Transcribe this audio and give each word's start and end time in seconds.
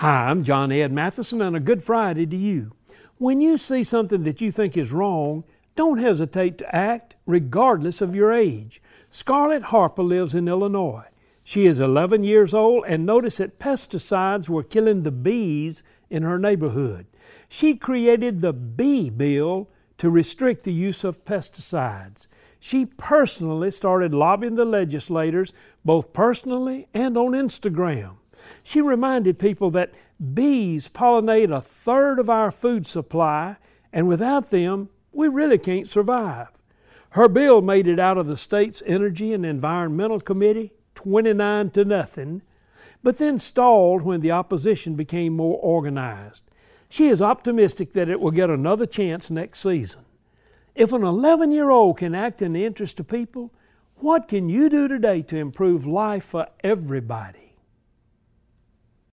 Hi, 0.00 0.28
I'm 0.28 0.44
John 0.44 0.72
Ed 0.72 0.92
Mathison, 0.92 1.40
and 1.40 1.56
a 1.56 1.58
good 1.58 1.82
Friday 1.82 2.26
to 2.26 2.36
you. 2.36 2.72
When 3.16 3.40
you 3.40 3.56
see 3.56 3.82
something 3.82 4.24
that 4.24 4.42
you 4.42 4.52
think 4.52 4.76
is 4.76 4.92
wrong, 4.92 5.44
don't 5.74 5.96
hesitate 5.96 6.58
to 6.58 6.76
act, 6.76 7.16
regardless 7.24 8.02
of 8.02 8.14
your 8.14 8.30
age. 8.30 8.82
Scarlett 9.08 9.62
Harper 9.62 10.02
lives 10.02 10.34
in 10.34 10.48
Illinois. 10.48 11.06
She 11.42 11.64
is 11.64 11.80
11 11.80 12.24
years 12.24 12.52
old 12.52 12.84
and 12.86 13.06
noticed 13.06 13.38
that 13.38 13.58
pesticides 13.58 14.50
were 14.50 14.62
killing 14.62 15.02
the 15.02 15.10
bees 15.10 15.82
in 16.10 16.24
her 16.24 16.38
neighborhood. 16.38 17.06
She 17.48 17.74
created 17.74 18.42
the 18.42 18.52
Bee 18.52 19.08
Bill 19.08 19.66
to 19.96 20.10
restrict 20.10 20.64
the 20.64 20.74
use 20.74 21.04
of 21.04 21.24
pesticides. 21.24 22.26
She 22.60 22.84
personally 22.84 23.70
started 23.70 24.12
lobbying 24.12 24.56
the 24.56 24.66
legislators, 24.66 25.54
both 25.86 26.12
personally 26.12 26.86
and 26.92 27.16
on 27.16 27.32
Instagram. 27.32 28.16
She 28.62 28.80
reminded 28.80 29.38
people 29.38 29.70
that 29.72 29.92
bees 30.34 30.88
pollinate 30.88 31.54
a 31.54 31.60
third 31.60 32.18
of 32.18 32.30
our 32.30 32.50
food 32.50 32.86
supply, 32.86 33.56
and 33.92 34.08
without 34.08 34.50
them, 34.50 34.88
we 35.12 35.28
really 35.28 35.58
can't 35.58 35.88
survive. 35.88 36.48
Her 37.10 37.28
bill 37.28 37.62
made 37.62 37.86
it 37.86 37.98
out 37.98 38.18
of 38.18 38.26
the 38.26 38.36
state's 38.36 38.82
Energy 38.84 39.32
and 39.32 39.46
Environmental 39.46 40.20
Committee 40.20 40.72
29 40.94 41.70
to 41.70 41.84
nothing, 41.84 42.42
but 43.02 43.18
then 43.18 43.38
stalled 43.38 44.02
when 44.02 44.20
the 44.20 44.32
opposition 44.32 44.96
became 44.96 45.34
more 45.34 45.58
organized. 45.58 46.44
She 46.88 47.08
is 47.08 47.22
optimistic 47.22 47.92
that 47.92 48.08
it 48.08 48.20
will 48.20 48.30
get 48.30 48.50
another 48.50 48.86
chance 48.86 49.30
next 49.30 49.60
season. 49.60 50.04
If 50.74 50.92
an 50.92 51.02
11 51.02 51.52
year 51.52 51.70
old 51.70 51.98
can 51.98 52.14
act 52.14 52.42
in 52.42 52.52
the 52.52 52.64
interest 52.64 53.00
of 53.00 53.08
people, 53.08 53.52
what 53.96 54.28
can 54.28 54.48
you 54.48 54.68
do 54.68 54.88
today 54.88 55.22
to 55.22 55.36
improve 55.36 55.86
life 55.86 56.24
for 56.24 56.48
everybody? 56.62 57.45